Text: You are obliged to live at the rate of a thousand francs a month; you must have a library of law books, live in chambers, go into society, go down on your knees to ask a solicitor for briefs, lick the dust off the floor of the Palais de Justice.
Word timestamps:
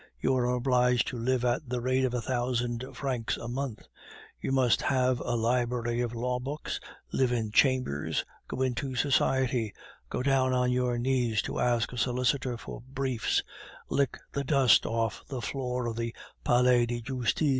You 0.19 0.35
are 0.35 0.47
obliged 0.55 1.09
to 1.09 1.17
live 1.19 1.45
at 1.45 1.69
the 1.69 1.79
rate 1.79 2.05
of 2.05 2.13
a 2.15 2.23
thousand 2.23 2.83
francs 2.97 3.37
a 3.37 3.47
month; 3.47 3.87
you 4.41 4.51
must 4.51 4.81
have 4.81 5.19
a 5.19 5.35
library 5.35 6.01
of 6.01 6.15
law 6.15 6.39
books, 6.39 6.79
live 7.13 7.31
in 7.31 7.51
chambers, 7.51 8.25
go 8.47 8.63
into 8.63 8.95
society, 8.95 9.75
go 10.09 10.23
down 10.23 10.53
on 10.53 10.71
your 10.71 10.97
knees 10.97 11.43
to 11.43 11.59
ask 11.59 11.93
a 11.93 11.99
solicitor 11.99 12.57
for 12.57 12.81
briefs, 12.87 13.43
lick 13.89 14.17
the 14.31 14.43
dust 14.43 14.87
off 14.87 15.23
the 15.27 15.39
floor 15.39 15.85
of 15.85 15.97
the 15.97 16.15
Palais 16.43 16.87
de 16.87 16.99
Justice. 16.99 17.49